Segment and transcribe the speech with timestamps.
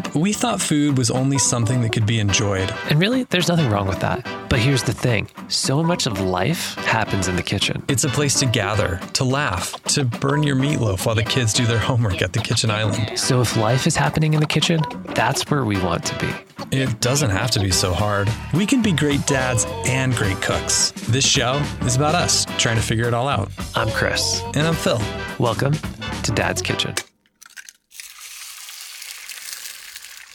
[0.00, 2.72] up, we thought food was only something that could be enjoyed.
[2.88, 4.26] And really, there's nothing wrong with that.
[4.48, 7.82] But here's the thing so much of life happens in the kitchen.
[7.88, 11.66] It's a place to gather, to laugh, to burn your meatloaf while the kids do
[11.66, 13.18] their homework at the kitchen island.
[13.18, 14.80] So if life is happening in the kitchen,
[15.14, 16.76] that's where we want to be.
[16.76, 18.28] It doesn't have to be so hard.
[18.54, 20.92] We can be great dads and great cooks.
[21.08, 23.50] This show is about us trying to figure it all out.
[23.74, 24.42] I'm Chris.
[24.54, 25.00] And I'm Phil.
[25.38, 25.74] Welcome
[26.22, 26.94] to Dad's Kitchen.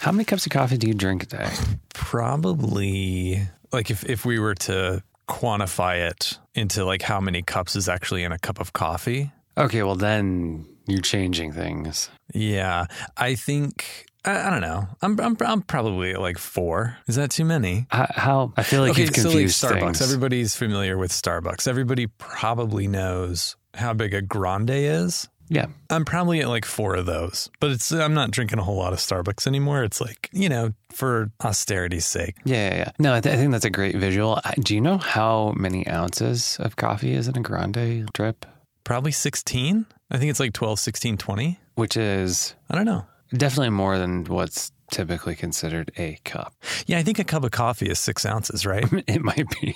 [0.06, 1.50] How many cups of coffee do you drink a day?
[1.96, 3.42] Probably
[3.72, 8.24] like if, if we were to quantify it into like how many cups is actually
[8.24, 9.32] in a cup of coffee.
[9.58, 12.12] Okay, well, then you're changing things.
[12.36, 12.86] Yeah.
[13.18, 14.88] I think I, I don't know.
[15.02, 17.00] I'm, I'm I'm probably at like four.
[17.08, 17.88] Is that too many?
[17.90, 19.82] How, how I feel like you've confused so like Starbucks.
[19.82, 20.02] things.
[20.04, 21.68] Everybody's familiar with Starbucks.
[21.68, 25.28] Everybody probably knows how big a grande is.
[25.50, 28.78] Yeah, I'm probably at like four of those, but it's I'm not drinking a whole
[28.78, 29.84] lot of Starbucks anymore.
[29.84, 32.36] It's like you know for austerity's sake.
[32.46, 32.78] yeah, yeah.
[32.78, 32.92] yeah.
[33.00, 34.40] No, I, th- I think that's a great visual.
[34.44, 38.46] I- Do you know how many ounces of coffee is in a grande drip?
[38.84, 39.86] Probably 16.
[40.12, 41.60] I think it's like 12, 16, 20.
[41.76, 43.06] Which is I don't know.
[43.34, 46.54] definitely more than what's typically considered a cup.
[46.86, 48.86] Yeah, I think a cup of coffee is six ounces, right?
[49.08, 49.74] It might be,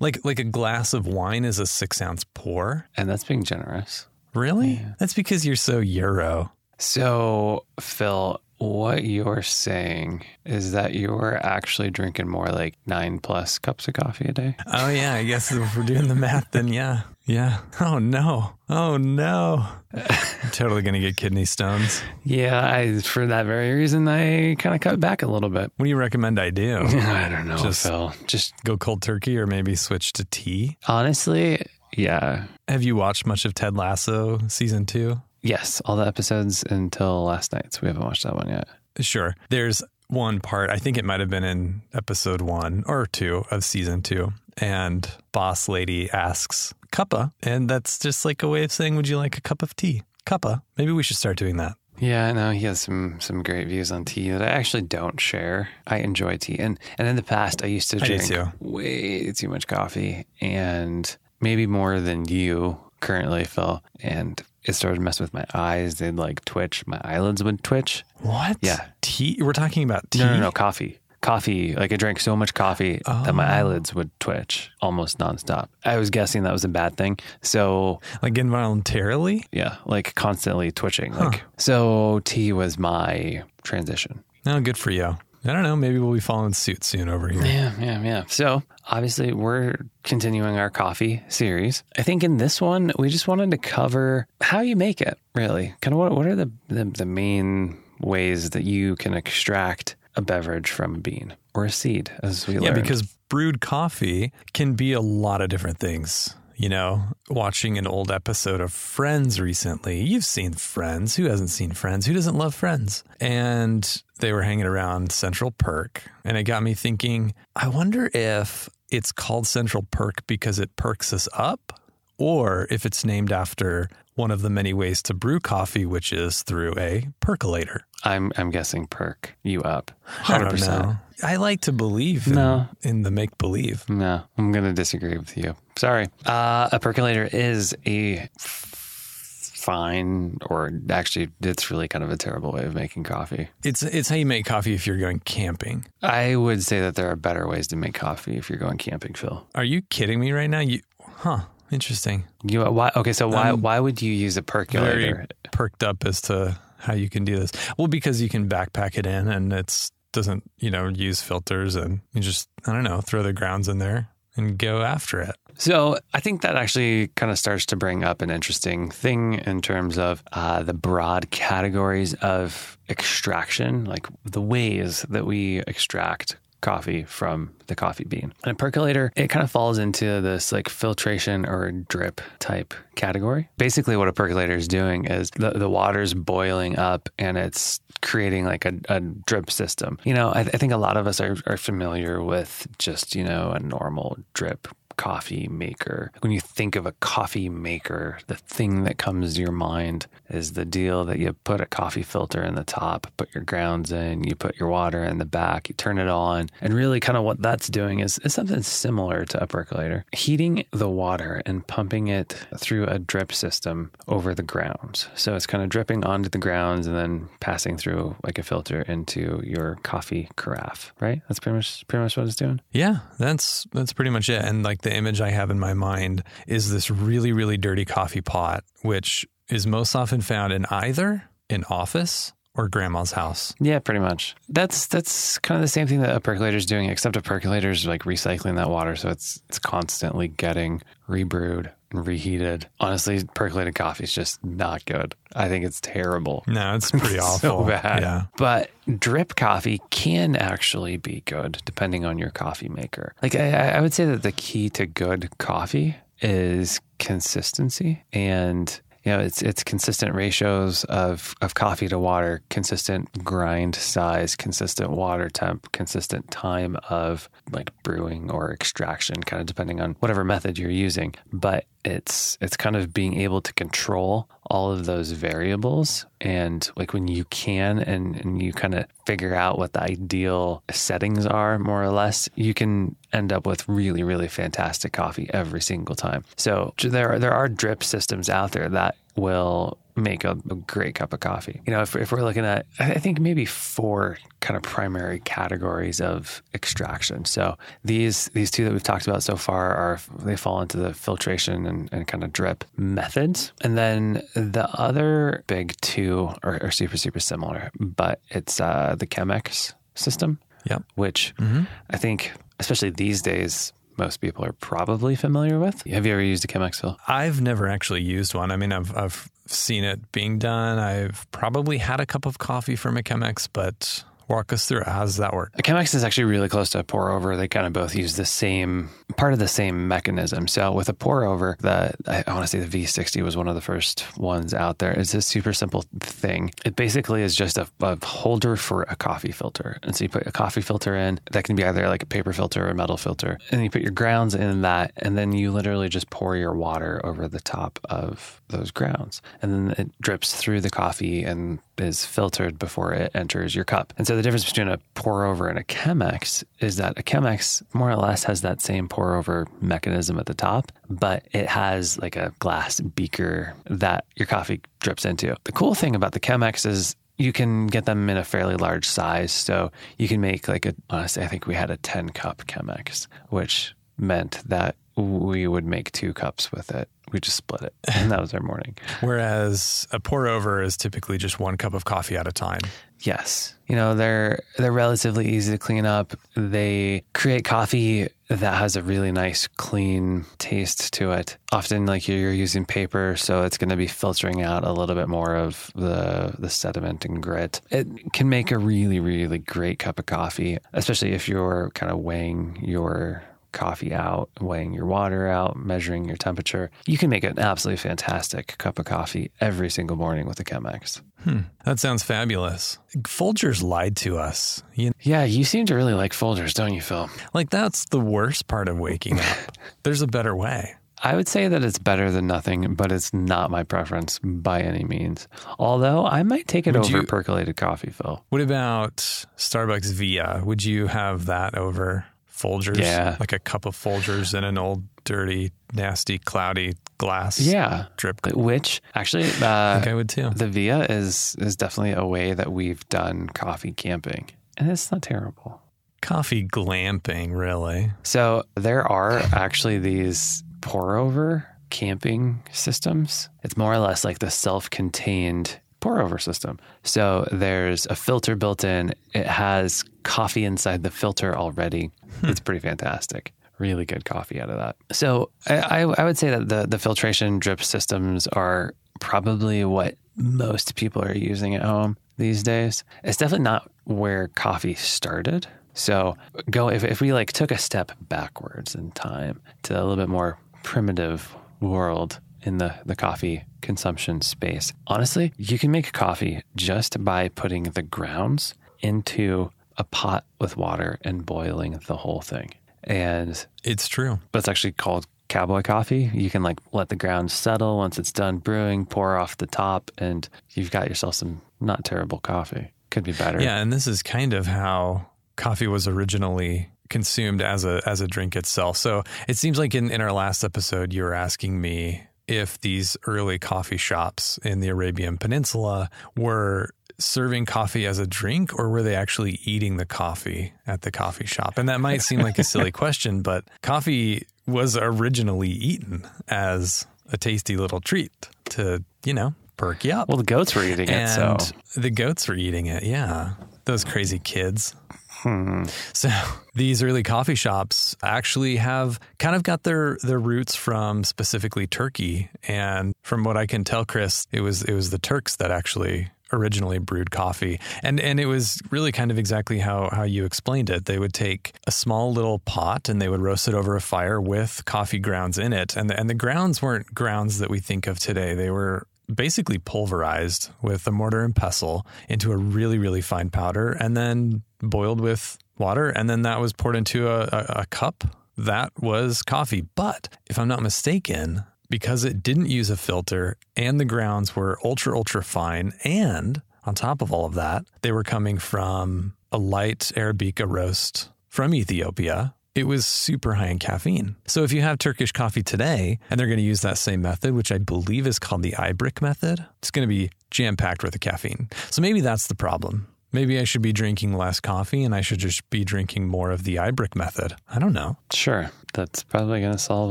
[0.00, 2.86] like like a glass of wine is a six ounce pour.
[2.96, 4.06] and that's being generous.
[4.34, 4.84] Really?
[4.98, 6.52] That's because you're so Euro.
[6.78, 13.88] So, Phil, what you're saying is that you're actually drinking more like nine plus cups
[13.88, 14.56] of coffee a day.
[14.66, 17.58] Oh yeah, I guess if we're doing the math, then yeah, yeah.
[17.80, 22.02] Oh no, oh no, I'm totally gonna get kidney stones.
[22.24, 25.72] Yeah, I, for that very reason, I kind of cut back a little bit.
[25.76, 26.76] What do you recommend I do?
[26.82, 28.12] I don't know, Just- Phil.
[28.26, 30.78] Just Go cold turkey, or maybe switch to tea?
[30.88, 31.64] honestly,
[31.96, 32.44] yeah.
[32.68, 35.20] Have you watched much of Ted Lasso season two?
[35.42, 37.72] Yes, all the episodes until last night.
[37.72, 38.68] So we haven't watched that one yet.
[39.00, 39.34] Sure.
[39.48, 43.64] There's one part, I think it might have been in episode one or two of
[43.64, 44.32] season two.
[44.58, 47.32] And boss lady asks, Cuppa.
[47.42, 50.02] And that's just like a way of saying, Would you like a cup of tea?
[50.26, 50.62] Cuppa.
[50.76, 51.72] Maybe we should start doing that.
[51.98, 55.20] Yeah, I know he has some some great views on tea that I actually don't
[55.20, 55.68] share.
[55.86, 58.46] I enjoy tea, and and in the past I used to drink too.
[58.60, 63.82] way too much coffee, and maybe more than you currently, Phil.
[64.00, 65.96] And it started messing with my eyes.
[65.96, 66.86] They'd like twitch.
[66.86, 68.04] My eyelids would twitch.
[68.20, 68.56] What?
[68.62, 68.86] Yeah.
[69.00, 69.38] Tea?
[69.40, 70.20] We're talking about tea?
[70.20, 70.98] No, no, no, coffee.
[71.20, 71.74] Coffee.
[71.74, 73.54] Like I drank so much coffee that my Oh.
[73.58, 75.68] eyelids would twitch almost nonstop.
[75.84, 77.18] I was guessing that was a bad thing.
[77.42, 79.44] So Like involuntarily?
[79.52, 81.14] yeah, like constantly twitching.
[81.14, 84.24] Like so, tea was my transition.
[84.44, 85.16] No, good for you.
[85.44, 85.74] I don't know.
[85.76, 87.44] Maybe we'll be following suit soon over here.
[87.44, 88.24] Yeah, yeah, yeah.
[88.28, 91.82] So obviously, we're continuing our coffee series.
[91.98, 95.18] I think in this one, we just wanted to cover how you make it.
[95.34, 99.96] Really, kind of what what are the the, the main ways that you can extract
[100.16, 102.74] a beverage from a bean or a seed, as we Yeah, learned.
[102.76, 106.34] because brewed coffee can be a lot of different things.
[106.56, 111.16] You know, watching an old episode of Friends recently, you've seen Friends.
[111.16, 112.06] Who hasn't seen Friends?
[112.06, 113.04] Who doesn't love Friends?
[113.20, 116.02] And they were hanging around Central Perk.
[116.24, 121.12] And it got me thinking, I wonder if it's called Central Perk because it perks
[121.12, 121.80] us up
[122.22, 126.42] or if it's named after one of the many ways to brew coffee, which is
[126.42, 127.84] through a percolator.
[128.04, 129.90] I'm I'm guessing perk you up.
[130.28, 130.96] I don't know.
[131.24, 132.66] I like to believe in, No.
[132.82, 133.88] in the make believe.
[133.88, 135.54] No, I'm going to disagree with you.
[135.76, 136.08] Sorry.
[136.26, 142.64] Uh, a percolator is a fine, or actually, it's really kind of a terrible way
[142.64, 143.48] of making coffee.
[143.64, 145.86] It's it's how you make coffee if you're going camping.
[146.02, 149.14] I would say that there are better ways to make coffee if you're going camping,
[149.14, 149.46] Phil.
[149.54, 150.60] Are you kidding me right now?
[150.60, 151.42] You, huh?
[151.72, 152.24] Interesting.
[152.44, 152.92] You why?
[152.94, 155.26] Okay, so why I'm why would you use a percolator?
[155.52, 157.52] perked up as to how you can do this.
[157.78, 162.00] Well, because you can backpack it in, and it's doesn't you know use filters, and
[162.12, 165.34] you just I don't know throw the grounds in there and go after it.
[165.56, 169.60] So I think that actually kind of starts to bring up an interesting thing in
[169.60, 177.04] terms of uh, the broad categories of extraction, like the ways that we extract coffee
[177.04, 178.32] from the coffee bean.
[178.44, 183.50] And a percolator, it kind of falls into this like filtration or drip type category.
[183.58, 188.44] Basically, what a percolator is doing is the, the water's boiling up and it's creating
[188.44, 189.98] like a, a drip system.
[190.04, 193.24] You know, I, I think a lot of us are, are familiar with just, you
[193.24, 196.12] know, a normal drip coffee maker.
[196.20, 200.52] When you think of a coffee maker, the thing that comes to your mind is
[200.52, 204.24] the deal that you put a coffee filter in the top, put your grounds in,
[204.24, 206.48] you put your water in the back, you turn it on.
[206.60, 210.04] And really, kind of what that's doing is, is something similar to a percolator.
[210.12, 215.08] Heating the water and pumping it through a drip system over the grounds.
[215.14, 218.82] So it's kind of dripping onto the grounds and then passing through like a filter
[218.82, 221.22] into your coffee carafe, right?
[221.28, 222.60] That's pretty much pretty much what it's doing.
[222.72, 224.44] Yeah, that's that's pretty much it.
[224.44, 228.20] And like the image I have in my mind is this really really dirty coffee
[228.20, 233.54] pot, which is most often found in either an office or grandma's house.
[233.60, 234.34] Yeah, pretty much.
[234.48, 237.70] That's that's kind of the same thing that a percolator is doing, except a percolator
[237.70, 242.68] is like recycling that water, so it's it's constantly getting rebrewed and reheated.
[242.80, 245.14] Honestly, percolated coffee is just not good.
[245.34, 246.44] I think it's terrible.
[246.46, 247.38] No, it's pretty awful.
[247.38, 248.02] so bad.
[248.02, 248.22] Yeah.
[248.36, 253.14] But drip coffee can actually be good depending on your coffee maker.
[253.22, 259.12] Like I, I would say that the key to good coffee is consistency and you
[259.12, 265.28] know, it's it's consistent ratios of, of coffee to water, consistent grind size, consistent water
[265.28, 270.70] temp, consistent time of like brewing or extraction, kind of depending on whatever method you're
[270.70, 271.14] using.
[271.32, 276.04] But it's it's kind of being able to control all of those variables.
[276.20, 280.62] And like when you can and, and you kind of figure out what the ideal
[280.70, 285.62] settings are more or less you can end up with really really fantastic coffee every
[285.62, 286.22] single time.
[286.36, 290.94] So there are, there are drip systems out there that will make a, a, great
[290.94, 291.60] cup of coffee.
[291.66, 296.00] You know, if, if we're looking at, I think maybe four kind of primary categories
[296.00, 297.24] of extraction.
[297.24, 300.94] So these these two that we've talked about so far are they fall into the
[300.94, 306.70] filtration and, and kind of drip methods, and then the other big two are, are
[306.70, 310.38] super super similar, but it's uh, the Chemex system.
[310.64, 310.84] Yep.
[310.94, 311.64] Which mm-hmm.
[311.90, 315.82] I think, especially these days, most people are probably familiar with.
[315.86, 316.96] Have you ever used a Chemex Phil?
[317.06, 318.50] I've never actually used one.
[318.50, 320.78] I mean, I've, I've seen it being done.
[320.78, 324.86] I've probably had a cup of coffee from a Chemex, but Walk us through it.
[324.86, 325.52] How does that work?
[325.58, 327.36] Chemex is actually really close to a pour over.
[327.36, 330.48] They kind of both use the same part of the same mechanism.
[330.48, 333.54] So with a pour over, the I want to say the V60 was one of
[333.54, 334.92] the first ones out there.
[334.92, 336.52] It's a super simple thing.
[336.64, 339.78] It basically is just a, a holder for a coffee filter.
[339.82, 342.32] And so you put a coffee filter in that can be either like a paper
[342.32, 343.38] filter or a metal filter.
[343.50, 347.00] And you put your grounds in that, and then you literally just pour your water
[347.04, 349.22] over the top of those grounds.
[349.40, 353.92] And then it drips through the coffee and is filtered before it enters your cup.
[353.96, 357.62] And so the difference between a pour over and a Chemex is that a Chemex
[357.74, 361.98] more or less has that same pour over mechanism at the top, but it has
[361.98, 365.36] like a glass beaker that your coffee drips into.
[365.44, 368.86] The cool thing about the Chemex is you can get them in a fairly large
[368.86, 369.32] size.
[369.32, 373.06] So you can make like a, honestly, I think we had a 10 cup Chemex,
[373.28, 376.88] which meant that we would make two cups with it.
[377.12, 378.76] We just split it, and that was our morning.
[379.00, 382.60] Whereas a pour over is typically just one cup of coffee at a time.
[383.00, 386.14] Yes, you know they're they're relatively easy to clean up.
[386.36, 391.36] They create coffee that has a really nice, clean taste to it.
[391.52, 395.08] Often, like you're using paper, so it's going to be filtering out a little bit
[395.08, 397.60] more of the the sediment and grit.
[397.70, 401.98] It can make a really, really great cup of coffee, especially if you're kind of
[401.98, 406.70] weighing your coffee out, weighing your water out, measuring your temperature.
[406.86, 411.00] You can make an absolutely fantastic cup of coffee every single morning with a Chemex.
[411.22, 411.40] Hmm.
[411.64, 412.78] That sounds fabulous.
[412.98, 414.62] Folgers lied to us.
[414.74, 417.08] You yeah, you seem to really like Folgers, don't you, Phil?
[417.32, 419.36] Like, that's the worst part of waking up.
[419.82, 420.74] There's a better way.
[421.04, 424.84] I would say that it's better than nothing, but it's not my preference by any
[424.84, 425.26] means.
[425.58, 428.24] Although I might take it would over you, percolated coffee, Phil.
[428.28, 428.96] What about
[429.36, 430.42] Starbucks Via?
[430.44, 432.80] Would you have that over Folgers.
[432.80, 433.16] Yeah.
[433.20, 437.40] Like a cup of Folgers in an old, dirty, nasty, cloudy glass.
[437.40, 437.86] Yeah.
[437.96, 438.26] Drip.
[438.34, 440.30] Which actually, uh, I think I would too.
[440.30, 444.30] The Via is, is definitely a way that we've done coffee camping.
[444.56, 445.60] And it's not terrible.
[446.00, 447.92] Coffee glamping, really.
[448.02, 453.28] So there are actually these pour over camping systems.
[453.42, 456.58] It's more or less like the self contained pour over system.
[456.84, 458.94] So there's a filter built in.
[459.12, 461.90] It has coffee inside the filter already.
[462.20, 462.28] Hmm.
[462.28, 463.34] It's pretty fantastic.
[463.58, 464.76] Really good coffee out of that.
[464.92, 470.74] So I, I would say that the, the filtration drip systems are probably what most
[470.76, 472.84] people are using at home these days.
[473.02, 475.46] It's definitely not where coffee started.
[475.74, 476.16] So
[476.50, 480.08] go if, if we like took a step backwards in time to a little bit
[480.08, 484.72] more primitive world in the, the coffee consumption space.
[484.86, 490.98] Honestly, you can make coffee just by putting the grounds into a pot with water
[491.02, 492.52] and boiling the whole thing.
[492.84, 494.18] And It's true.
[494.32, 496.10] But it's actually called cowboy coffee.
[496.12, 499.90] You can like let the ground settle once it's done brewing, pour off the top,
[499.98, 502.72] and you've got yourself some not terrible coffee.
[502.90, 503.40] Could be better.
[503.40, 505.06] Yeah, and this is kind of how
[505.36, 508.76] coffee was originally consumed as a as a drink itself.
[508.76, 512.96] So it seems like in, in our last episode you were asking me if these
[513.06, 518.82] early coffee shops in the Arabian Peninsula were serving coffee as a drink or were
[518.82, 521.58] they actually eating the coffee at the coffee shop?
[521.58, 527.16] And that might seem like a silly question, but coffee was originally eaten as a
[527.16, 528.12] tasty little treat
[528.50, 530.08] to, you know, perk you up.
[530.08, 531.36] Well, the goats were eating it, so
[531.76, 532.82] the goats were eating it.
[532.84, 533.34] Yeah.
[533.64, 534.74] Those crazy kids.
[535.22, 535.64] Hmm.
[535.92, 536.10] So
[536.54, 542.28] these early coffee shops actually have kind of got their their roots from specifically Turkey.
[542.46, 546.08] And from what I can tell, Chris, it was it was the Turks that actually
[546.32, 547.60] originally brewed coffee.
[547.82, 550.86] And and it was really kind of exactly how how you explained it.
[550.86, 554.20] They would take a small little pot and they would roast it over a fire
[554.20, 555.76] with coffee grounds in it.
[555.76, 558.34] And the, and the grounds weren't grounds that we think of today.
[558.34, 563.72] They were basically pulverized with a mortar and pestle into a really, really fine powder
[563.72, 565.88] and then boiled with water.
[565.88, 568.04] And then that was poured into a, a, a cup.
[568.36, 569.64] That was coffee.
[569.74, 574.58] But if I'm not mistaken, because it didn't use a filter and the grounds were
[574.62, 575.72] ultra, ultra fine.
[575.84, 581.08] And on top of all of that, they were coming from a light Arabica roast
[581.28, 582.34] from Ethiopia.
[582.54, 584.16] It was super high in caffeine.
[584.26, 587.34] So if you have Turkish coffee today and they're going to use that same method,
[587.34, 590.92] which I believe is called the ibrik method, it's going to be jam packed with
[590.92, 591.48] the caffeine.
[591.70, 592.88] So maybe that's the problem.
[593.10, 596.44] Maybe I should be drinking less coffee and I should just be drinking more of
[596.44, 597.34] the ibrik method.
[597.48, 597.96] I don't know.
[598.12, 598.50] Sure.
[598.74, 599.90] That's probably going to solve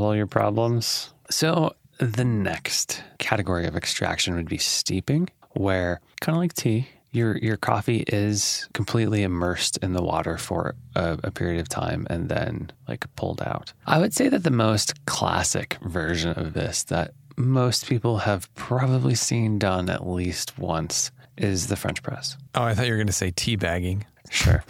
[0.00, 1.12] all your problems.
[1.30, 7.36] So, the next category of extraction would be steeping, where kind of like tea, your
[7.38, 12.28] your coffee is completely immersed in the water for a, a period of time and
[12.28, 13.72] then like pulled out.
[13.86, 19.14] I would say that the most classic version of this that most people have probably
[19.14, 22.36] seen done at least once is the French press.
[22.54, 24.04] Oh, I thought you were going to say tea bagging.
[24.30, 24.64] Sure.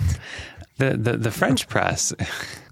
[0.78, 2.12] The, the, the French press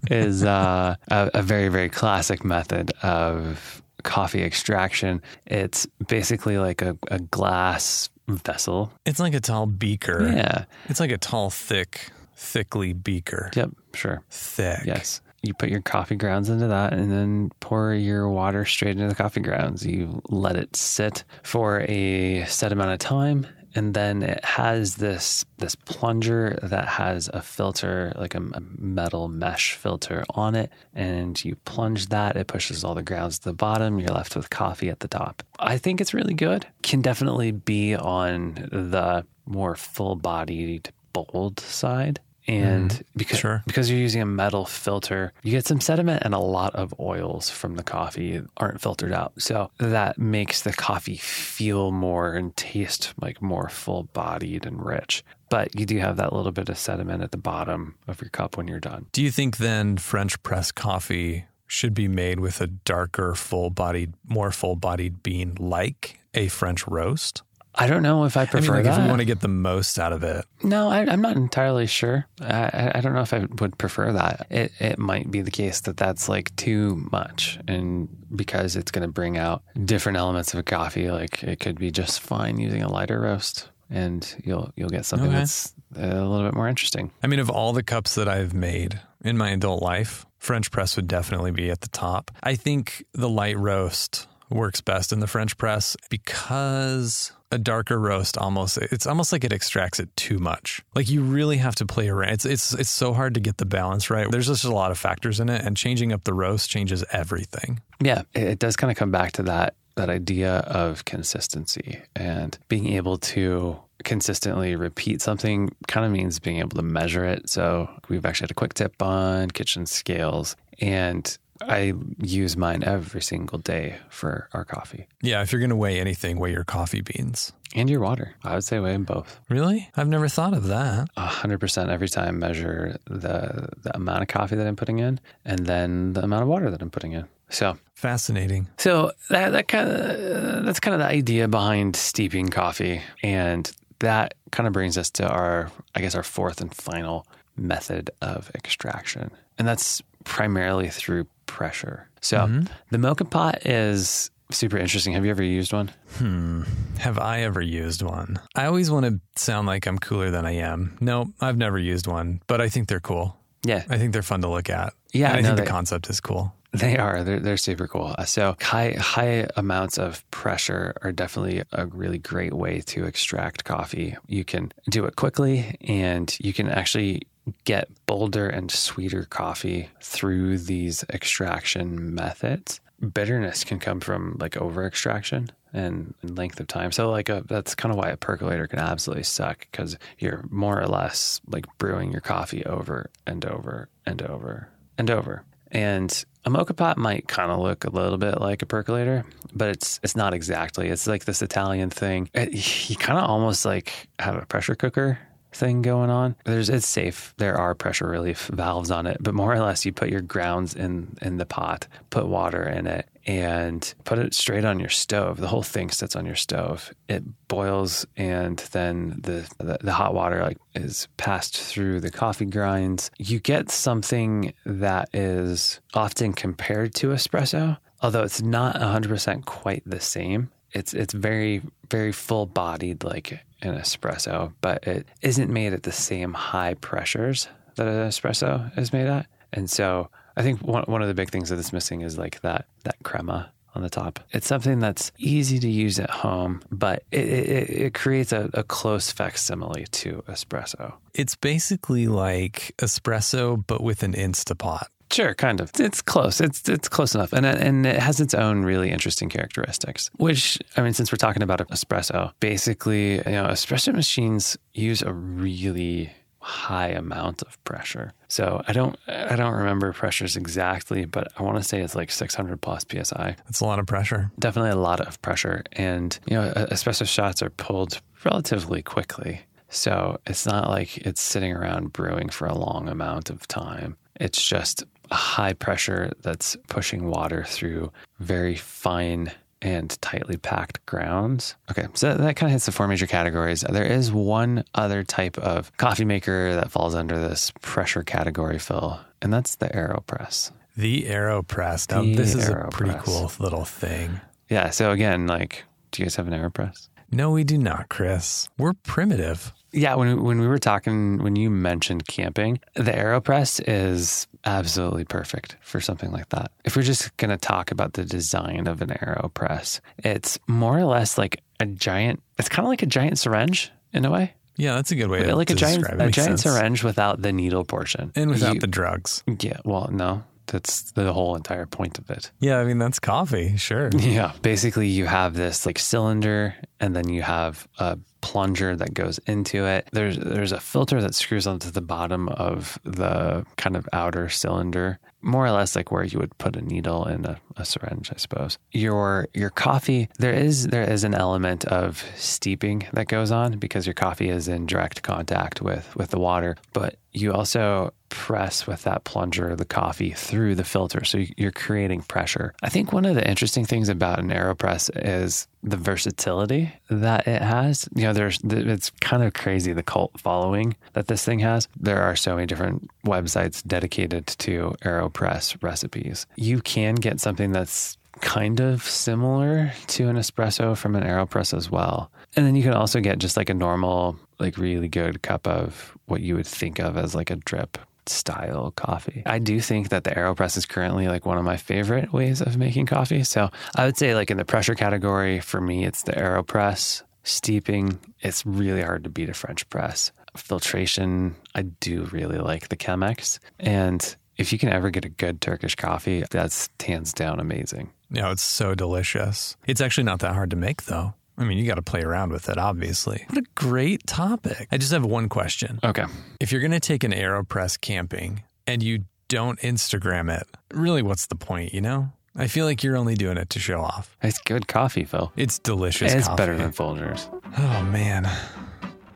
[0.09, 5.21] is uh, a, a very, very classic method of coffee extraction.
[5.45, 8.91] It's basically like a, a glass vessel.
[9.05, 10.27] It's like a tall beaker.
[10.27, 10.65] Yeah.
[10.87, 13.51] It's like a tall, thick, thickly beaker.
[13.55, 13.71] Yep.
[13.93, 14.23] Sure.
[14.29, 14.81] Thick.
[14.85, 15.21] Yes.
[15.43, 19.15] You put your coffee grounds into that and then pour your water straight into the
[19.15, 19.85] coffee grounds.
[19.85, 25.45] You let it sit for a set amount of time and then it has this
[25.57, 30.71] this plunger that has a filter like a, a metal mesh filter on it.
[30.93, 33.99] And you plunge that it pushes all the grounds to the bottom.
[33.99, 35.43] You're left with coffee at the top.
[35.59, 36.67] I think it's really good.
[36.83, 42.19] Can definitely be on the more full-bodied bold side
[42.51, 42.67] Mm-hmm.
[42.67, 43.63] and because Sure.
[43.65, 47.49] because you're using a metal filter, you get some sediment and a lot of oils
[47.49, 49.33] from the coffee aren't filtered out.
[49.41, 55.23] So that makes the coffee feel more and taste like more full bodied and rich.
[55.49, 58.57] But you do have that little bit of sediment at the bottom of your cup
[58.57, 59.07] when you're done.
[59.11, 64.13] Do you think then French press coffee should be made with a darker, full bodied,
[64.27, 67.43] more full bodied bean like a French roast?
[67.73, 68.99] I don't know if I I prefer mean, like that.
[68.99, 70.43] if we want to get the most out of it.
[70.61, 72.25] No, I, I'm not entirely sure.
[72.41, 74.47] I, I- I don't know if I would prefer that.
[74.49, 79.07] It it might be the case that that's like too much, and because it's going
[79.07, 82.83] to bring out different elements of a coffee, like it could be just fine using
[82.83, 85.37] a lighter roast, and you'll you'll get something Okay.
[85.39, 87.11] that's a little bit more interesting.
[87.23, 90.95] I mean, of all the cups that I've made in my adult life, French press
[90.97, 92.31] would definitely be at the top.
[92.43, 98.37] I think the light roast works best in the French press because a darker roast
[98.37, 100.81] almost it's almost like it extracts it too much.
[100.95, 102.33] Like you really have to play around.
[102.33, 104.29] It's it's it's so hard to get the balance right.
[104.29, 107.81] There's just a lot of factors in it and changing up the roast changes everything.
[108.01, 112.93] Yeah, it, does kind of come back to that that idea of consistency and being
[112.93, 117.49] able to consistently repeat something kind of means being able to measure it.
[117.49, 121.37] So we've actually had a quick tip on kitchen scales and
[121.67, 125.99] I use mine every single day for our coffee Yeah, if you're going to weigh
[125.99, 127.53] anything, weigh your coffee beans.
[127.75, 128.35] and your water.
[128.43, 129.39] I would say weigh them both.
[129.49, 129.89] Really?
[129.95, 131.07] I've never thought of that.
[131.17, 135.19] A hundred percent every time measure the the amount of coffee that I'm putting in
[135.45, 137.25] and then the amount of water that I'm putting in.
[137.49, 138.67] So Fascinating.
[138.77, 144.33] So that that kind of that's kind of the idea behind steeping coffee, and that
[144.51, 149.29] kind of brings us to our, I guess, our fourth and final method of extraction,
[149.59, 152.07] and that's primarily through pressure.
[152.21, 152.47] So
[152.91, 155.13] the moka pot is super interesting.
[155.13, 155.91] Have you ever used one?
[156.17, 156.63] Hmm.
[156.99, 158.39] Have I ever used one?
[158.55, 160.97] I always want to sound like I'm cooler than I am.
[161.01, 163.37] No, I've never used one, but I think they're cool.
[163.63, 163.83] Yeah.
[163.89, 164.93] I think they're fun to look at.
[165.13, 166.53] Yeah, And I no, think they- the concept is cool.
[166.73, 167.23] They are.
[167.23, 168.15] They're, they're super cool.
[168.17, 173.65] Uh, So high high amounts of pressure are definitely a really great way to extract
[173.65, 174.15] coffee.
[174.27, 177.23] You can do it quickly, and you can actually
[177.65, 182.79] get bolder and sweeter coffee through these extraction methods.
[183.13, 186.91] Bitterness can come from like over extraction and and length of time.
[186.91, 190.79] So like a, that's kind of why a percolator can absolutely suck because you're more
[190.79, 195.43] or less like brewing your coffee over and over and over and over.
[195.71, 199.69] And a moka pot might kind of look a little bit like a percolator, but
[199.69, 200.89] it's it's not exactly.
[200.89, 202.29] It's like this Italian thing.
[202.33, 205.19] It, you kind of almost like have a pressure cooker
[205.53, 206.35] thing going on.
[206.45, 207.33] There's it's safe.
[207.37, 210.75] There are pressure relief valves on it, but more or less you put your grounds
[210.75, 215.37] in in the pot, put water in it, and put it straight on your stove.
[215.37, 216.93] The whole thing sits on your stove.
[217.07, 222.45] It boils, and then the the, the hot water like is passed through the coffee
[222.45, 223.11] grinds.
[223.17, 229.99] You get something that is often compared to espresso, although it's not 100% quite the
[229.99, 230.49] same.
[230.73, 235.91] It's it's very very full bodied like an espresso, but it isn't made at the
[235.91, 239.27] same high pressures that an espresso is made at.
[239.53, 242.41] And so I think one one of the big things that is missing is like
[242.41, 244.19] that that crema on the top.
[244.31, 248.63] It's something that's easy to use at home, but it, it, it creates a, a
[248.63, 250.93] close facsimile to espresso.
[251.13, 254.87] It's basically like espresso, but with an Instapot.
[255.11, 255.71] Sure, kind of.
[255.79, 256.39] It's close.
[256.39, 260.09] It's it's close enough, and and it has its own really interesting characteristics.
[260.17, 265.11] Which I mean, since we're talking about espresso, basically, you know, espresso machines use a
[265.11, 268.13] really high amount of pressure.
[268.27, 272.09] So I don't I don't remember pressures exactly, but I want to say it's like
[272.09, 273.35] 600 plus psi.
[273.45, 274.31] That's a lot of pressure.
[274.39, 279.41] Definitely a lot of pressure, and you know, espresso shots are pulled relatively quickly.
[279.69, 283.97] So it's not like it's sitting around brewing for a long amount of time.
[284.19, 291.55] It's just high pressure that's pushing water through very fine and tightly packed grounds.
[291.69, 293.61] Okay, so that kind of hits the four major categories.
[293.61, 298.99] There is one other type of coffee maker that falls under this pressure category, Phil,
[299.21, 300.51] and that's the AeroPress.
[300.75, 301.91] The AeroPress.
[301.91, 304.19] Now, The this is a pretty cool little thing.
[304.49, 306.89] Yeah, so again, like, do you guys have an AeroPress?
[307.11, 308.47] No, we do not, Chris.
[308.57, 309.53] We're primitive.
[309.73, 315.55] Yeah, when when we were talking, when you mentioned camping, the AeroPress is absolutely perfect
[315.61, 316.51] for something like that.
[316.65, 320.85] If we're just going to talk about the design of an AeroPress, it's more or
[320.85, 322.21] less like a giant.
[322.39, 325.23] It's kind of like a giant syringe in a way, Yeah, that's a good way
[325.23, 326.07] to, like to a giant describe it.
[326.07, 326.43] a giant sense.
[326.55, 329.23] syringe without the needle portion And without You- the drugs.
[329.39, 329.57] yeah.
[329.65, 332.31] Well, no, that's the whole entire point of it.
[332.39, 333.57] Yeah, I mean, that's coffee.
[333.57, 333.89] Sure.
[334.01, 334.33] Yeah.
[334.41, 339.65] Basically, you have this like cylinder, and then you have a plunger that goes into
[339.65, 339.87] it.
[339.91, 344.99] There's there's a filter that screws onto the bottom of the kind of outer cylinder,
[345.21, 348.17] more or less like where you would put a needle in a, a syringe, I
[348.17, 348.57] suppose.
[348.71, 353.85] Your your coffee there is there is an element of steeping that goes on because
[353.85, 358.83] your coffee is in direct contact with with the water, but you also press with
[358.83, 361.03] that plunger the coffee through the filter.
[361.03, 362.53] So you're creating pressure.
[362.61, 367.41] I think one of the interesting things about an AeroPress is the versatility that it
[367.41, 367.87] has.
[367.95, 371.67] You know, there's it's kind of crazy the cult following that this thing has.
[371.79, 376.27] There are so many different websites dedicated to AeroPress recipes.
[376.35, 381.71] You can get something that's kind of similar to an espresso from an AeroPress as
[381.71, 382.11] well.
[382.35, 385.97] And then you can also get just like a normal, like really good cup of
[386.07, 389.23] what you would think of as like a drip style coffee.
[389.25, 392.57] I do think that the AeroPress is currently like one of my favorite ways of
[392.57, 393.23] making coffee.
[393.23, 397.03] So I would say like in the pressure category for me it's the AeroPress.
[397.23, 400.11] Steeping, it's really hard to beat a French press.
[400.35, 403.37] Filtration, I do really like the Chemex.
[403.59, 407.91] And if you can ever get a good Turkish coffee, that's hands down amazing.
[408.09, 409.55] No, it's so delicious.
[409.67, 411.13] It's actually not that hard to make, though.
[411.37, 413.25] I mean, you got to play around with it, obviously.
[413.27, 414.67] What a great topic.
[414.71, 415.79] I just have one question.
[415.83, 416.05] Okay.
[416.39, 421.27] If you're going to take an AeroPress camping and you don't Instagram it, really, what's
[421.27, 422.11] the point, you know?
[422.35, 424.15] I feel like you're only doing it to show off.
[424.21, 425.31] It's good coffee, Phil.
[425.35, 426.13] It's delicious.
[426.13, 426.37] it's coffee.
[426.37, 427.27] better than Folgers.
[427.57, 428.29] Oh, man.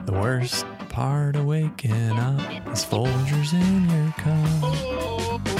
[0.05, 2.39] The worst part of waking up
[2.71, 5.54] is Folgers in your cup.